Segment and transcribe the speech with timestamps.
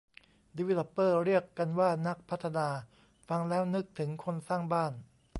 [0.57, 2.67] ดีวีลอปเปอร์ เรียกกันว่านักพัฒนา
[3.27, 4.91] ฟังแล้วนึกถึงคนสร้างบ้าน